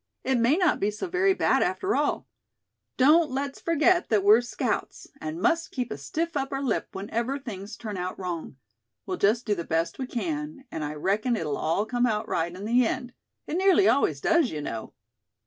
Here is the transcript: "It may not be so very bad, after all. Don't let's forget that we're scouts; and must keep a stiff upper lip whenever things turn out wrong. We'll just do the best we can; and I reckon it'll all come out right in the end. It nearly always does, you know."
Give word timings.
"It 0.23 0.39
may 0.39 0.57
not 0.57 0.79
be 0.79 0.89
so 0.89 1.05
very 1.07 1.35
bad, 1.35 1.61
after 1.61 1.95
all. 1.95 2.27
Don't 2.97 3.29
let's 3.29 3.59
forget 3.61 4.09
that 4.09 4.23
we're 4.23 4.41
scouts; 4.41 5.05
and 5.21 5.39
must 5.39 5.69
keep 5.69 5.91
a 5.91 5.95
stiff 5.99 6.35
upper 6.35 6.59
lip 6.59 6.87
whenever 6.93 7.37
things 7.37 7.77
turn 7.77 7.97
out 7.97 8.17
wrong. 8.17 8.55
We'll 9.05 9.17
just 9.17 9.45
do 9.45 9.53
the 9.53 9.63
best 9.63 9.99
we 9.99 10.07
can; 10.07 10.65
and 10.71 10.83
I 10.83 10.95
reckon 10.95 11.35
it'll 11.35 11.55
all 11.55 11.85
come 11.85 12.07
out 12.07 12.27
right 12.27 12.51
in 12.51 12.65
the 12.65 12.83
end. 12.83 13.13
It 13.45 13.57
nearly 13.57 13.87
always 13.87 14.19
does, 14.21 14.49
you 14.49 14.59
know." 14.59 14.93